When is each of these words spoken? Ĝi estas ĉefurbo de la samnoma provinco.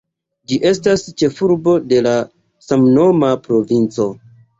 Ĝi 0.51 0.55
estas 0.69 1.03
ĉefurbo 1.21 1.75
de 1.91 1.99
la 2.07 2.13
samnoma 2.69 3.29
provinco. 3.45 4.09